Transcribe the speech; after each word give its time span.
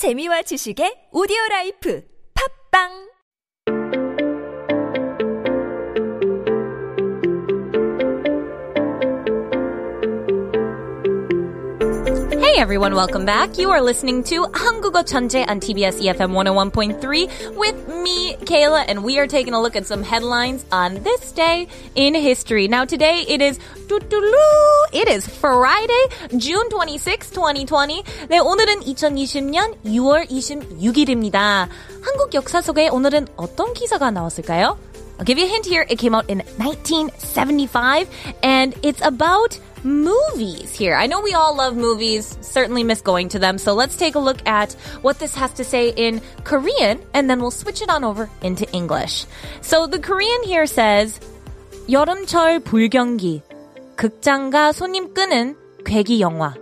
재미와 0.00 0.40
지식의 0.48 1.12
오디오 1.12 1.36
라이프. 1.50 2.00
팝빵 2.32 3.09
Hey 12.49 12.57
everyone, 12.57 12.95
welcome 12.95 13.23
back. 13.23 13.57
You 13.57 13.69
are 13.69 13.81
listening 13.81 14.23
to 14.23 14.47
한국어 14.51 15.03
천재 15.03 15.45
on 15.47 15.59
TBS 15.59 16.01
EFM 16.01 16.31
101.3 16.33 17.55
with 17.55 17.87
me, 17.87 18.35
Kayla, 18.45 18.85
and 18.87 19.03
we 19.03 19.19
are 19.19 19.27
taking 19.27 19.53
a 19.53 19.61
look 19.61 19.75
at 19.75 19.85
some 19.85 20.01
headlines 20.01 20.65
on 20.71 21.03
this 21.03 21.31
day 21.31 21.67
in 21.93 22.15
history. 22.15 22.67
Now 22.67 22.85
today 22.85 23.25
it 23.27 23.41
is 23.41 23.59
it 24.91 25.07
is 25.07 25.27
Friday, 25.27 26.03
June 26.37 26.67
26, 26.69 27.29
2020. 27.31 28.03
네, 28.29 28.39
오늘은 28.39 28.81
2020년 28.81 29.75
6월 29.85 30.27
26일입니다. 30.29 31.69
한국 32.01 32.33
역사 32.33 32.61
속에 32.61 32.89
오늘은 32.89 33.27
어떤 33.35 33.73
기사가 33.73 34.09
나왔을까요? 34.09 34.77
I'll 35.19 35.25
give 35.25 35.37
you 35.37 35.45
a 35.45 35.49
hint 35.49 35.65
here. 35.67 35.85
It 35.87 35.97
came 35.99 36.15
out 36.15 36.25
in 36.27 36.41
1975 36.57 38.09
and 38.41 38.75
it's 38.81 39.01
about 39.05 39.59
movies 39.83 40.73
here. 40.73 40.95
I 40.95 41.07
know 41.07 41.21
we 41.21 41.33
all 41.33 41.55
love 41.55 41.75
movies, 41.75 42.37
certainly 42.41 42.83
miss 42.83 43.01
going 43.01 43.29
to 43.29 43.39
them. 43.39 43.57
So 43.57 43.73
let's 43.73 43.95
take 43.95 44.15
a 44.15 44.19
look 44.19 44.45
at 44.47 44.73
what 45.01 45.19
this 45.19 45.35
has 45.35 45.53
to 45.53 45.63
say 45.63 45.89
in 45.89 46.21
Korean 46.43 46.99
and 47.13 47.29
then 47.29 47.39
we'll 47.39 47.51
switch 47.51 47.81
it 47.81 47.89
on 47.89 48.03
over 48.03 48.29
into 48.41 48.69
English. 48.71 49.25
So 49.61 49.87
the 49.87 49.99
Korean 49.99 50.43
here 50.43 50.65
says 50.65 51.19
여름철 51.87 52.61
불경기 52.61 53.43
극장가 53.95 54.71
손님 54.71 55.13
끄는 55.13 55.55
괴기 55.85 56.19
영화. 56.19 56.55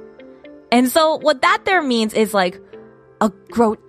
And 0.71 0.89
so 0.89 1.17
what 1.17 1.41
that 1.41 1.65
there 1.65 1.81
means 1.81 2.13
is 2.13 2.33
like 2.33 2.59
a 3.21 3.31
grotesque, 3.51 3.86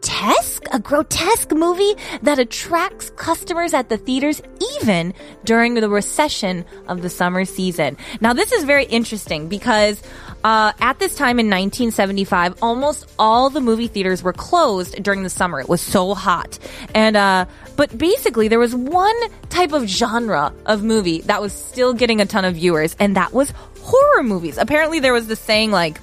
a 0.71 0.79
grotesque 0.79 1.51
movie 1.51 1.95
that 2.21 2.39
attracts 2.39 3.09
customers 3.11 3.73
at 3.73 3.89
the 3.89 3.97
theaters 3.97 4.41
even 4.77 5.13
during 5.44 5.73
the 5.73 5.89
recession 5.89 6.66
of 6.88 7.02
the 7.02 7.09
summer 7.09 7.45
season. 7.45 7.97
Now, 8.21 8.33
this 8.33 8.52
is 8.52 8.63
very 8.63 8.85
interesting 8.85 9.47
because 9.47 10.02
uh, 10.44 10.73
at 10.79 10.99
this 10.99 11.16
time 11.16 11.39
in 11.39 11.47
1975, 11.47 12.61
almost 12.61 13.11
all 13.19 13.49
the 13.49 13.61
movie 13.61 13.88
theaters 13.88 14.23
were 14.23 14.33
closed 14.33 15.02
during 15.03 15.23
the 15.23 15.29
summer. 15.29 15.59
It 15.59 15.69
was 15.69 15.81
so 15.81 16.13
hot, 16.13 16.57
and 16.95 17.17
uh, 17.17 17.45
but 17.75 17.97
basically 17.97 18.47
there 18.47 18.59
was 18.59 18.75
one 18.75 19.16
type 19.49 19.73
of 19.73 19.85
genre 19.85 20.53
of 20.66 20.83
movie 20.83 21.22
that 21.22 21.41
was 21.41 21.53
still 21.53 21.94
getting 21.94 22.22
a 22.22 22.25
ton 22.25 22.45
of 22.45 22.55
viewers, 22.55 22.95
and 22.99 23.16
that 23.16 23.33
was 23.33 23.53
horror 23.81 24.23
movies. 24.23 24.57
Apparently, 24.57 24.99
there 24.99 25.13
was 25.13 25.27
this 25.27 25.39
saying 25.39 25.72
like 25.72 25.99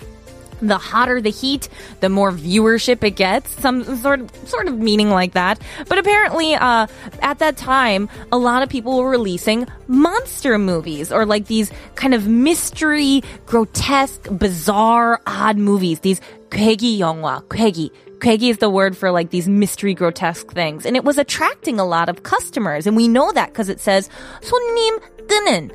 the 0.61 0.77
hotter 0.77 1.19
the 1.19 1.29
heat, 1.29 1.69
the 1.99 2.09
more 2.09 2.31
viewership 2.31 3.03
it 3.03 3.11
gets. 3.11 3.49
Some 3.61 3.83
sort 3.97 4.21
of 4.21 4.31
sort 4.47 4.67
of 4.67 4.77
meaning 4.77 5.09
like 5.09 5.33
that. 5.33 5.59
But 5.87 5.97
apparently, 5.97 6.55
uh, 6.55 6.87
at 7.21 7.39
that 7.39 7.57
time, 7.57 8.09
a 8.31 8.37
lot 8.37 8.63
of 8.63 8.69
people 8.69 8.97
were 8.97 9.09
releasing 9.09 9.67
monster 9.87 10.57
movies 10.57 11.11
or 11.11 11.25
like 11.25 11.47
these 11.47 11.71
kind 11.95 12.13
of 12.13 12.27
mystery, 12.27 13.23
grotesque, 13.45 14.27
bizarre, 14.37 15.21
odd 15.25 15.57
movies. 15.57 15.99
These 16.01 16.21
괴기 16.49 16.99
영화, 16.99 17.43
괴기. 17.47 17.89
괴기 18.19 18.51
is 18.51 18.59
the 18.59 18.69
word 18.69 18.95
for 18.95 19.09
like 19.09 19.31
these 19.31 19.49
mystery 19.49 19.95
grotesque 19.95 20.51
things. 20.51 20.85
And 20.85 20.95
it 20.95 21.03
was 21.03 21.17
attracting 21.17 21.79
a 21.79 21.85
lot 21.85 22.07
of 22.07 22.21
customers. 22.21 22.85
And 22.85 22.95
we 22.95 23.07
know 23.07 23.31
that 23.31 23.49
because 23.49 23.69
it 23.69 23.79
says 23.79 24.09
손님 24.41 24.99
끄는. 25.27 25.71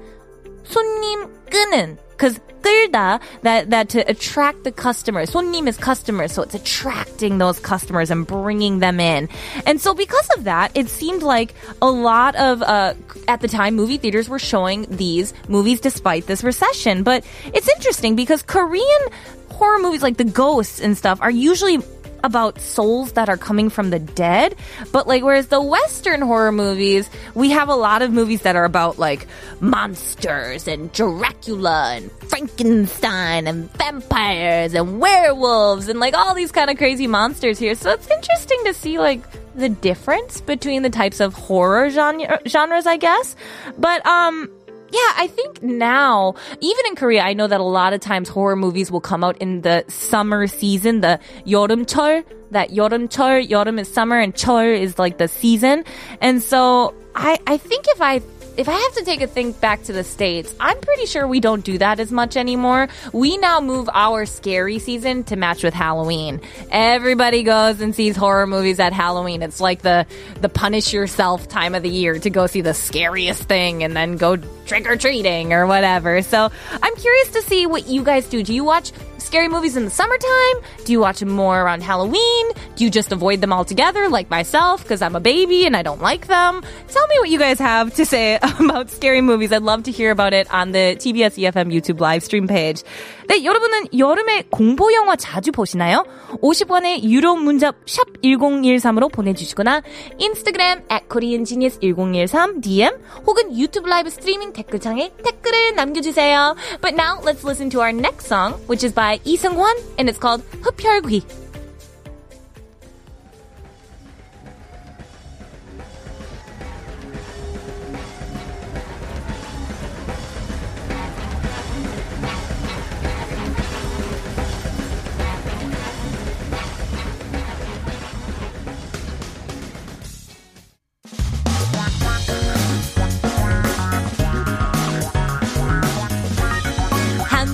손님 0.65 1.29
끄는. 1.51 1.99
Because 2.17 2.41
끌다, 2.67 3.21
that, 3.43 3.71
that 3.71 3.89
to 3.91 4.01
attract 4.11 4.65
the 4.65 4.73
customers. 4.73 5.31
손님 5.31 5.69
is 5.69 5.77
customers, 5.77 6.33
so 6.33 6.43
it's 6.43 6.55
attracting 6.55 7.39
those 7.39 7.61
customers 7.61 8.11
and 8.11 8.27
bringing 8.27 8.81
them 8.81 8.99
in. 8.99 9.29
And 9.67 9.81
so 9.81 9.95
because 9.95 10.29
of 10.37 10.45
that, 10.45 10.73
it 10.75 10.89
seemed 10.89 11.23
like 11.23 11.55
a 11.81 11.91
lot 11.91 12.35
of, 12.35 12.63
uh, 12.63 12.95
at 13.29 13.41
the 13.41 13.49
time, 13.49 13.77
movie 13.77 13.99
theaters 13.99 14.29
were 14.29 14.41
showing 14.41 14.87
these 14.91 15.33
movies 15.49 15.81
despite 15.81 16.27
this 16.27 16.43
recession. 16.43 17.03
But 17.03 17.25
it's 17.55 17.69
interesting 17.69 18.17
because 18.17 18.43
Korean 18.43 19.03
horror 19.51 19.79
movies 19.79 20.03
like 20.03 20.17
the 20.17 20.25
ghosts 20.25 20.81
and 20.81 20.97
stuff 20.97 21.21
are 21.23 21.31
usually 21.31 21.79
about 22.24 22.60
souls 22.60 23.14
that 23.14 23.30
are 23.30 23.38
coming 23.38 23.70
from 23.70 23.90
the 23.90 24.00
dead. 24.00 24.56
But 24.92 25.08
like, 25.08 25.24
whereas 25.24 25.48
the 25.48 25.62
Western 25.62 26.22
horror 26.22 26.52
movies, 26.52 27.10
we 27.36 27.52
have 27.52 27.70
a 27.70 27.76
lot 27.76 28.02
of 28.02 28.12
movies 28.12 28.42
that 28.44 28.56
are 28.56 28.66
about 28.66 29.00
like 29.00 29.28
monsters 29.60 30.68
and 30.68 30.92
Dracula 30.92 31.94
and 31.96 32.12
Frankenstein 32.12 33.48
and 33.48 33.72
vampires 33.74 34.74
and 34.74 35.00
werewolves 35.00 35.88
and 35.88 36.00
like 36.00 36.14
all 36.14 36.34
these 36.34 36.52
kind 36.52 36.70
of 36.70 36.78
crazy 36.78 37.08
monsters 37.08 37.60
here. 37.60 37.76
So 37.76 37.92
it's 37.92 38.10
interesting 38.10 38.60
to 38.66 38.74
see 38.74 39.00
like 39.00 39.22
the 39.56 39.70
difference 39.70 40.40
between 40.42 40.82
the 40.82 40.90
types 40.90 41.20
of 41.20 41.34
horror 41.34 41.90
genre, 41.90 42.40
genres, 42.48 42.88
I 42.88 42.98
guess. 42.98 43.36
But, 43.78 44.06
um, 44.06 44.50
yeah, 44.91 45.13
I 45.17 45.27
think 45.27 45.63
now, 45.63 46.35
even 46.61 46.87
in 46.87 46.95
Korea, 46.95 47.23
I 47.23 47.33
know 47.33 47.47
that 47.47 47.61
a 47.61 47.65
lot 47.65 47.93
of 47.93 48.01
times 48.01 48.29
horror 48.29 48.57
movies 48.57 48.91
will 48.91 49.01
come 49.01 49.25
out 49.25 49.37
in 49.39 49.63
the 49.63 49.85
summer 49.89 50.47
season, 50.47 51.01
the 51.01 51.19
여름철, 51.45 52.25
that 52.53 52.71
여름철, 52.71 53.49
여름 53.49 53.81
is 53.81 53.93
summer 53.93 54.19
and 54.19 54.35
철 54.35 54.79
is 54.79 54.99
like 54.99 55.19
the 55.19 55.29
season. 55.29 55.85
And 56.21 56.43
so 56.43 56.95
I, 57.15 57.39
I 57.47 57.57
think 57.57 57.87
if 57.89 58.01
I 58.01 58.21
if 58.58 58.68
I 58.68 58.74
have 58.74 58.94
to 58.96 59.04
take 59.06 59.22
a 59.22 59.28
think 59.28 59.60
back 59.62 59.84
to 59.84 59.94
the 59.94 60.04
States, 60.04 60.54
I'm 60.60 60.80
pretty 60.80 61.06
sure 61.06 61.28
we 61.28 61.40
don't 61.40 61.64
do 61.64 61.78
that 61.78 62.00
as 62.00 62.12
much 62.12 62.36
anymore. 62.36 62.90
We 63.14 63.38
now 63.38 63.62
move 63.62 63.90
our 63.94 64.26
scary 64.26 64.80
season 64.80 65.24
to 65.26 65.36
match 65.36 65.64
with 65.64 65.74
Halloween. 65.74 66.42
Everybody 66.70 67.44
goes 67.44 67.82
and 67.82 67.96
sees 67.96 68.16
horror 68.16 68.48
movies 68.48 68.80
at 68.80 68.94
Halloween. 68.94 69.42
It's 69.42 69.62
like 69.62 69.82
the, 69.82 70.06
the 70.42 70.50
punish 70.50 70.94
yourself 70.94 71.48
time 71.48 71.76
of 71.76 71.84
the 71.84 71.90
year 71.90 72.20
to 72.20 72.30
go 72.30 72.48
see 72.48 72.62
the 72.62 72.74
scariest 72.74 73.44
thing 73.44 73.84
and 73.84 73.96
then 73.96 74.18
go 74.18 74.38
trick 74.66 74.88
or 74.88 74.98
treating 74.98 75.54
or 75.54 75.66
whatever. 75.66 76.22
So 76.22 76.52
I'm 76.82 76.96
curious 76.96 77.30
to 77.30 77.42
see 77.44 77.66
what 77.66 77.88
you 77.88 78.04
guys 78.04 78.28
do. 78.28 78.44
Do 78.44 78.54
you 78.54 78.64
watch 78.64 78.92
scary 79.21 79.49
movies 79.49 79.77
in 79.77 79.85
the 79.85 79.91
summertime? 79.91 80.57
Do 80.85 80.93
you 80.93 81.01
watch 81.01 81.19
them 81.19 81.31
more 81.31 81.61
around 81.61 81.83
Halloween? 81.83 82.47
Do 82.77 82.85
you 82.85 82.91
just 82.91 83.11
avoid 83.11 83.41
them 83.41 83.53
altogether, 83.53 84.09
like 84.09 84.31
myself, 84.31 84.83
because 84.83 85.03
I'm 85.03 85.17
a 85.17 85.21
baby 85.21 85.67
and 85.67 85.77
I 85.77 85.83
don't 85.83 86.01
like 86.01 86.29
them? 86.29 86.63
Tell 86.89 87.07
me 87.09 87.19
what 87.19 87.29
you 87.29 87.39
guys 87.39 87.59
have 87.59 87.93
to 87.95 88.07
say 88.07 88.39
about 88.61 88.89
scary 88.91 89.21
movies. 89.21 89.53
I'd 89.53 89.63
love 89.63 89.83
to 89.85 89.91
hear 89.91 90.11
about 90.11 90.33
it 90.33 90.47
on 90.53 90.73
the 90.73 90.97
TBS 90.97 91.37
EFM 91.43 91.73
YouTube 91.73 92.01
live 92.01 92.23
stream 92.23 92.47
page. 92.47 92.85
네, 93.29 93.43
여러분은 93.43 93.99
여름에 93.99 94.45
공포 94.51 94.93
영화 94.93 95.17
자주 95.17 95.51
보시나요? 95.51 96.05
50원의 96.41 97.03
유료 97.03 97.35
문자 97.35 97.73
샵 97.85 98.07
1013으로 98.23 99.11
보내주시거나 99.11 99.83
인스타그램 100.19 100.83
at 100.91 101.09
koreangenius1013 101.09 102.63
DM 102.63 102.93
혹은 103.27 103.59
유튜브 103.59 103.89
라이브 103.89 104.11
스트리밍 104.11 104.53
댓글창에 104.53 105.11
댓글을 105.25 105.75
남겨주세요. 105.75 106.55
But 106.81 106.95
now 106.95 107.19
let's 107.25 107.43
listen 107.43 107.69
to 107.71 107.81
our 107.81 107.93
next 107.93 108.27
song, 108.29 108.55
which 108.69 108.85
is 108.87 108.95
by 108.95 109.10
Lee 109.20 109.38
Seung-hwan, 109.38 109.76
and 109.98 110.10
it's 110.10 110.18
called 110.18 110.42
흡혈 110.62 111.02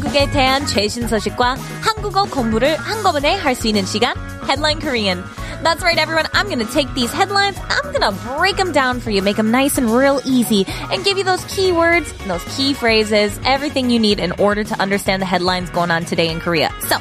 한국에 0.06 0.30
대한 0.30 0.64
최신 0.64 1.08
소식과 1.08 1.56
한국어 1.80 2.22
공부를 2.22 2.76
한꺼번에 2.76 3.34
할 3.34 3.56
수 3.56 3.66
있는 3.66 3.84
시간 3.84 4.14
Headline 4.46 4.78
Korean. 4.80 5.24
That's 5.64 5.82
right, 5.82 5.98
everyone. 5.98 6.26
I'm 6.32 6.48
gonna 6.48 6.70
take 6.70 6.86
these 6.94 7.10
headlines, 7.12 7.58
I'm 7.68 7.90
gonna 7.90 8.12
break 8.38 8.56
them 8.56 8.70
down 8.70 9.00
for 9.00 9.10
you, 9.10 9.22
make 9.22 9.36
them 9.36 9.50
nice 9.50 9.78
and 9.78 9.90
real 9.90 10.20
easy, 10.24 10.66
and 10.92 11.02
give 11.02 11.18
you 11.18 11.24
those 11.24 11.42
key 11.46 11.72
words, 11.72 12.12
those 12.28 12.44
key 12.56 12.74
phrases, 12.74 13.34
everything 13.44 13.90
you 13.90 13.98
need 13.98 14.20
in 14.20 14.30
order 14.38 14.62
to 14.62 14.74
understand 14.80 15.20
the 15.20 15.26
headlines 15.26 15.68
going 15.70 15.90
on 15.90 16.04
today 16.04 16.28
in 16.30 16.38
Korea. 16.38 16.70
So, 16.86 16.98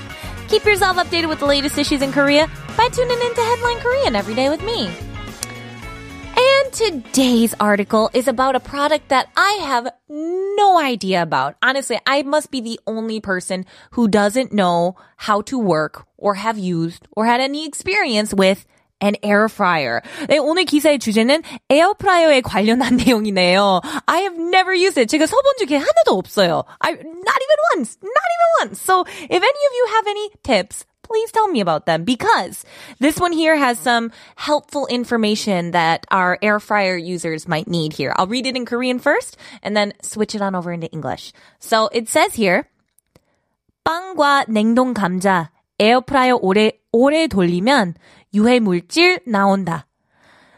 keep 0.50 0.66
yourself 0.66 0.98
updated 0.98 1.30
with 1.30 1.38
the 1.38 1.46
latest 1.46 1.78
issues 1.78 2.02
in 2.02 2.12
Korea 2.12 2.50
by 2.76 2.90
tuning 2.90 3.22
into 3.22 3.42
Headline 3.42 3.80
Korean 3.80 4.16
every 4.16 4.34
day 4.34 4.50
with 4.50 4.64
me. 4.64 4.90
And 6.76 6.76
today's 6.76 7.56
article 7.60 8.10
is 8.14 8.28
about 8.28 8.56
a 8.56 8.60
product 8.60 9.08
that 9.10 9.30
I 9.38 9.52
have 9.64 9.88
no 10.10 10.80
idea 10.80 11.22
about. 11.22 11.56
Honestly, 11.62 11.98
I 12.06 12.24
must 12.24 12.52
be 12.52 12.60
the 12.60 12.80
only 12.86 13.22
person 13.22 13.66
who 13.92 14.10
doesn't 14.10 14.52
know 14.52 14.96
how 15.16 15.42
to 15.44 15.58
work 15.58 16.06
or 16.18 16.36
have 16.36 16.58
used 16.58 17.08
or 17.16 17.26
had 17.26 17.40
any 17.40 17.66
experience 17.66 18.34
with 18.34 18.66
an 19.00 19.16
air 19.24 19.48
fryer. 19.48 20.02
네, 20.28 20.40
오늘 20.40 20.66
기사의 20.66 21.00
주제는 21.00 21.42
에어프라이어에 21.70 22.42
관련한 22.42 22.98
내용이네요. 22.98 23.82
I 24.08 24.20
have 24.22 24.38
never 24.38 24.74
used 24.74 25.00
it. 25.00 25.08
제가 25.10 25.26
써본 25.26 25.54
적이 25.60 25.76
하나도 25.76 26.18
없어요. 26.18 26.64
I, 26.80 26.92
not 26.92 27.02
even 27.02 27.60
once. 27.76 27.98
Not 28.02 28.30
even 28.36 28.50
once. 28.60 28.82
So 28.82 29.06
if 29.08 29.32
any 29.32 29.42
of 29.42 29.74
you 29.74 29.86
have 29.96 30.08
any 30.08 30.30
tips, 30.44 30.86
please 31.06 31.32
tell 31.32 31.48
me 31.48 31.60
about 31.60 31.86
them 31.86 32.04
because 32.04 32.64
this 33.00 33.20
one 33.20 33.34
here 33.34 33.58
has 33.58 33.78
some 33.78 34.12
helpful 34.36 34.88
information 34.88 35.72
that 35.72 36.06
our 36.10 36.40
air 36.42 36.60
fryer 36.60 36.96
users 36.96 37.48
might 37.48 37.68
need 37.68 37.94
here. 37.94 38.14
I'll 38.16 38.28
read 38.28 38.48
it 38.48 38.56
in 38.56 38.66
Korean 38.66 39.00
first 39.00 39.36
and 39.62 39.76
then 39.76 39.94
switch 40.02 40.36
it 40.36 40.42
on 40.42 40.56
over 40.56 40.72
into 40.72 40.88
English. 40.88 41.34
So 41.60 41.90
it 41.92 42.08
says 42.08 42.36
here, 42.36 42.68
빵과 43.84 44.46
냉동 44.48 44.94
감자 44.94 45.50
에어프라이어 45.80 46.40
오래 46.42 46.72
오래 46.94 47.28
돌리면 47.28 47.96
유해 48.34 48.60
물질 48.60 49.20
나온다. 49.28 49.86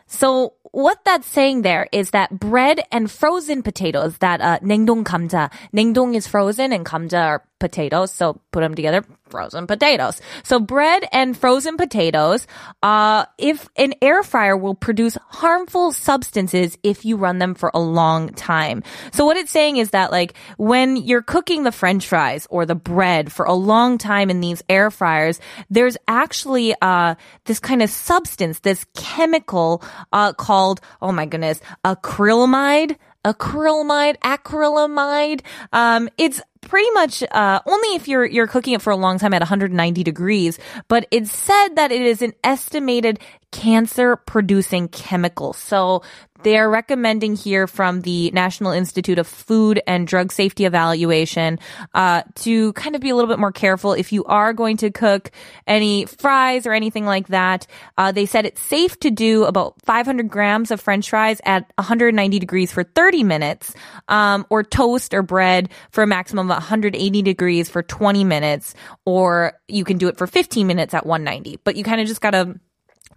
So 0.06 0.54
what 0.74 1.06
that's 1.06 1.26
saying 1.26 1.62
there 1.62 1.88
is 1.92 2.12
that 2.12 2.40
bread 2.40 2.82
and 2.92 3.10
frozen 3.10 3.64
potatoes, 3.64 4.18
that 4.20 4.42
uh, 4.42 4.60
냉동 4.62 5.04
감자, 5.04 5.50
냉동 5.74 6.14
is 6.14 6.28
frozen 6.28 6.74
and 6.74 6.86
감자 6.86 7.26
are 7.26 7.44
potatoes, 7.59 8.13
so 8.13 8.41
put 8.53 8.61
them 8.61 8.75
together, 8.75 9.05
frozen 9.29 9.67
potatoes. 9.67 10.21
So 10.43 10.61
bread 10.61 11.05
and 11.13 11.37
frozen 11.37 11.77
potatoes, 11.77 12.47
uh, 12.83 13.27
if 13.37 13.69
an 13.77 13.95
air 14.01 14.23
fryer 14.23 14.57
will 14.57 14.75
produce 14.75 15.17
harmful 15.29 15.93
substances 15.93 16.79
if 16.83 17.05
you 17.05 17.17
run 17.17 17.39
them 17.39 17.55
for 17.55 17.71
a 17.75 17.81
long 17.81 18.31
time. 18.31 18.83
So 19.13 19.25
what 19.25 19.37
it's 19.37 19.51
saying 19.51 19.77
is 19.77 19.91
that 19.91 20.11
like 20.11 20.35
when 20.57 20.97
you're 20.97 21.23
cooking 21.23 21.63
the 21.63 21.73
french 21.73 22.07
fries 22.07 22.47
or 22.51 22.67
the 22.67 22.75
bread 22.75 23.33
for 23.33 23.45
a 23.45 23.55
long 23.55 23.99
time 23.99 24.31
in 24.31 24.41
these 24.41 24.63
air 24.69 24.91
fryers, 24.91 25.41
there's 25.71 25.97
actually, 26.07 26.75
uh, 26.81 27.15
this 27.45 27.61
kind 27.61 27.83
of 27.83 27.91
substance, 27.91 28.61
this 28.61 28.87
chemical, 28.95 29.83
uh, 30.13 30.33
called, 30.33 30.81
oh 31.03 31.13
my 31.13 31.27
goodness, 31.27 31.61
acrylamide 31.85 32.97
acrylamide, 33.25 34.17
acrylamide. 34.19 35.43
Um, 35.73 36.09
it's 36.19 36.41
pretty 36.61 36.91
much 36.93 37.23
uh, 37.31 37.61
only 37.67 37.89
if 37.95 38.09
you're 38.09 38.25
you're 38.25 38.47
cooking 38.47 38.75
it 38.75 38.83
for 38.83 38.91
a 38.91 38.97
long 38.97 39.19
time 39.19 39.35
at 39.35 39.41
190 39.41 40.03
degrees. 40.03 40.59
But 40.89 41.07
it's 41.11 41.33
said 41.33 41.77
that 41.77 41.93
it 41.93 42.03
is 42.03 42.23
an 42.23 42.33
estimated 42.45 43.21
cancer 43.51 44.17
producing 44.17 44.89
chemical. 44.89 45.53
So 45.53 46.03
they're 46.43 46.71
recommending 46.71 47.37
here 47.37 47.67
from 47.67 48.03
the 48.03 48.31
National 48.31 48.73
Institute 48.73 49.19
of 49.19 49.27
Food 49.27 49.83
and 49.87 50.07
Drug 50.07 50.33
Safety 50.33 50.65
Evaluation 50.65 51.59
uh, 51.95 52.23
to 52.37 52.73
kind 52.75 52.95
of 52.95 53.01
be 53.01 53.11
a 53.11 53.15
little 53.15 53.29
bit 53.29 53.39
more 53.39 53.53
careful 53.53 53.93
if 53.93 54.13
you 54.13 54.25
are 54.25 54.53
going 54.53 54.77
to 54.79 54.91
cook 54.91 55.31
any 55.67 56.07
fries 56.07 56.67
or 56.67 56.73
anything 56.73 57.05
like 57.05 57.29
that. 57.29 57.67
Uh, 57.97 58.13
they 58.13 58.27
said 58.27 58.47
it's 58.47 58.61
safe 58.61 58.99
to 59.01 59.11
do 59.11 59.45
about 59.45 59.75
500 59.85 60.29
grams 60.29 60.71
of 60.71 60.81
French 60.81 61.11
fries 61.11 61.41
at 61.45 61.71
190 61.77 62.39
degrees 62.39 62.73
for 62.73 62.85
30 62.85 63.25
minutes, 63.25 63.75
um, 64.09 64.47
or 64.51 64.63
toast 64.63 65.15
or 65.15 65.23
bread 65.23 65.69
for 65.91 66.03
a 66.03 66.07
maximum 66.07 66.51
of 66.51 66.57
180 66.57 67.23
degrees 67.23 67.69
for 67.69 67.83
20 67.83 68.25
minutes, 68.25 68.75
or 69.05 69.53
you 69.67 69.85
can 69.85 69.99
do 69.99 70.09
it 70.09 70.17
for 70.17 70.27
15 70.27 70.67
minutes 70.67 70.95
at 70.95 71.07
190. 71.07 71.59
But 71.65 71.77
you 71.77 71.85
kind 71.85 72.01
of 72.01 72.07
just 72.07 72.21
gotta 72.21 72.59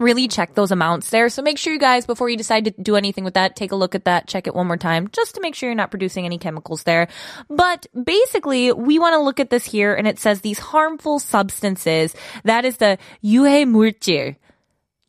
really 0.01 0.29
check 0.29 0.55
those 0.55 0.71
amounts 0.71 1.11
there. 1.11 1.29
So 1.29 1.43
make 1.43 1.59
sure 1.59 1.73
you 1.73 1.79
guys, 1.79 2.07
before 2.07 2.29
you 2.29 2.37
decide 2.37 2.67
to 2.67 2.71
do 2.71 2.97
anything 2.97 3.25
with 3.25 3.35
that, 3.35 3.57
take 3.57 3.73
a 3.73 3.77
look 3.77 3.95
at 3.95 4.05
that, 4.05 4.29
check 4.29 4.47
it 4.47 4.55
one 4.55 4.67
more 4.67 4.77
time, 4.77 5.09
just 5.13 5.35
to 5.35 5.41
make 5.41 5.55
sure 5.55 5.69
you're 5.69 5.77
not 5.77 5.91
producing 5.91 6.25
any 6.25 6.39
chemicals 6.39 6.83
there. 6.83 7.09
But 7.49 7.87
basically, 7.93 8.73
we 8.73 8.99
want 8.99 9.15
to 9.15 9.21
look 9.21 9.41
at 9.41 9.51
this 9.51 9.65
here, 9.65 9.95
and 9.95 10.07
it 10.07 10.19
says 10.19 10.41
these 10.41 10.59
harmful 10.59 11.19
substances. 11.19 12.15
That 12.45 12.65
is 12.65 12.77
the 12.77 12.99
유해 13.25 13.65
물질. 13.65 14.37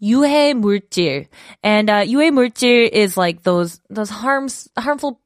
유해 0.02 0.54
물질. 0.54 1.28
And 1.64 1.90
uh, 1.90 2.06
유해 2.06 2.32
물질 2.32 2.88
is 2.92 3.18
like 3.18 3.44
those 3.44 3.82
those 3.90 4.10
harms 4.10 4.70
harmful 4.78 5.20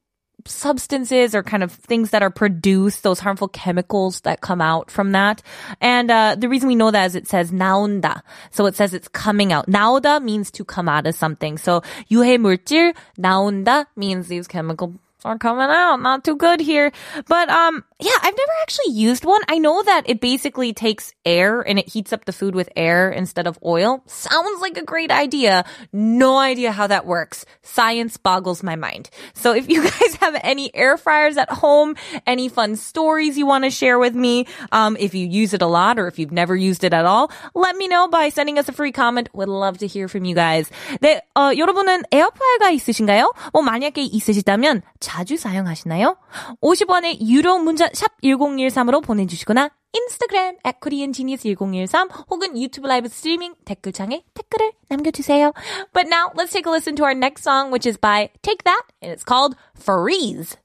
substances 0.46 1.34
or 1.34 1.42
kind 1.42 1.62
of 1.62 1.72
things 1.72 2.10
that 2.10 2.22
are 2.22 2.30
produced, 2.30 3.02
those 3.02 3.20
harmful 3.20 3.48
chemicals 3.48 4.20
that 4.22 4.40
come 4.40 4.60
out 4.60 4.90
from 4.90 5.12
that. 5.12 5.42
And 5.80 6.10
uh, 6.10 6.36
the 6.38 6.48
reason 6.48 6.68
we 6.68 6.74
know 6.74 6.90
that 6.90 7.06
is 7.06 7.14
it 7.14 7.28
says 7.28 7.52
나온다. 7.52 8.22
So 8.50 8.66
it 8.66 8.76
says 8.76 8.94
it's 8.94 9.08
coming 9.08 9.52
out. 9.52 9.66
나오다 9.66 10.22
means 10.22 10.50
to 10.52 10.64
come 10.64 10.88
out 10.88 11.06
of 11.06 11.14
something. 11.14 11.58
So 11.58 11.82
유해 12.10 12.38
물질 12.38 12.94
나온다 13.18 13.86
means 13.96 14.28
these 14.28 14.46
chemical 14.46 14.94
are 15.24 15.38
coming 15.38 15.70
out. 15.70 16.00
Not 16.00 16.24
too 16.24 16.36
good 16.36 16.60
here. 16.60 16.92
But 17.28 17.48
um 17.48 17.84
yeah, 18.00 18.16
I've 18.22 18.36
never 18.36 18.52
actually 18.62 18.94
used 18.94 19.24
one. 19.24 19.40
I 19.48 19.58
know 19.58 19.82
that 19.82 20.08
it 20.08 20.20
basically 20.20 20.72
takes 20.72 21.12
air 21.24 21.60
and 21.60 21.78
it 21.78 21.88
heats 21.88 22.12
up 22.12 22.24
the 22.24 22.32
food 22.32 22.54
with 22.54 22.68
air 22.76 23.10
instead 23.10 23.46
of 23.46 23.58
oil. 23.64 24.02
Sounds 24.06 24.60
like 24.60 24.76
a 24.76 24.84
great 24.84 25.10
idea. 25.10 25.64
No 25.92 26.38
idea 26.38 26.72
how 26.72 26.86
that 26.88 27.06
works. 27.06 27.44
Science 27.62 28.16
boggles 28.16 28.62
my 28.62 28.76
mind. 28.76 29.10
So 29.34 29.54
if 29.54 29.68
you 29.68 29.82
guys 29.82 30.16
have 30.16 30.34
any 30.42 30.74
air 30.74 30.96
fryers 30.96 31.36
at 31.36 31.50
home, 31.50 31.94
any 32.26 32.48
fun 32.48 32.76
stories 32.76 33.38
you 33.38 33.46
want 33.46 33.64
to 33.64 33.70
share 33.70 33.98
with 33.98 34.14
me, 34.14 34.46
um, 34.72 34.96
if 34.98 35.14
you 35.14 35.26
use 35.26 35.54
it 35.54 35.62
a 35.62 35.66
lot 35.66 35.98
or 35.98 36.08
if 36.08 36.18
you've 36.18 36.32
never 36.32 36.56
used 36.56 36.84
it 36.84 36.92
at 36.92 37.04
all, 37.04 37.30
let 37.54 37.76
me 37.76 37.88
know 37.88 38.08
by 38.08 38.28
sending 38.30 38.58
us 38.58 38.68
a 38.68 38.72
free 38.72 38.92
comment. 38.92 39.28
Would 39.32 39.48
love 39.48 39.78
to 39.78 39.86
hear 39.86 40.08
from 40.08 40.24
you 40.24 40.34
guys. 40.34 40.70
네, 41.00 41.20
어, 41.36 41.52
여러분은 41.56 42.02
에어프라이어가 42.10 42.70
있으신가요? 42.70 43.32
뭐 43.52 43.62
만약에 43.62 44.02
있으시다면 44.02 44.82
자주 45.00 45.36
사용하시나요? 45.36 46.16
50원의 46.62 47.20
유료 47.26 47.58
문자 47.58 47.85
샵 47.92 48.20
1013으로 48.22 49.02
보내주시거나 49.02 49.70
인스타그램 49.92 50.56
at 50.66 50.80
koreangenius1013 50.80 52.10
혹은 52.30 52.60
유튜브 52.60 52.86
라이브 52.86 53.08
스트리밍 53.08 53.54
댓글창에 53.64 54.24
댓글을 54.34 54.72
남겨주세요. 54.88 55.52
But 55.92 56.08
now 56.08 56.30
let's 56.34 56.52
take 56.52 56.66
a 56.66 56.72
listen 56.72 56.96
to 56.96 57.04
our 57.04 57.14
next 57.14 57.42
song 57.42 57.70
which 57.70 57.86
is 57.86 57.98
by 57.98 58.30
Take 58.42 58.64
That 58.64 58.82
and 59.00 59.12
it's 59.12 59.24
called 59.24 59.54
Freeze. 59.74 60.56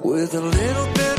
With 0.00 0.34
a 0.34 0.40
little 0.40 0.86
bit 0.94 1.11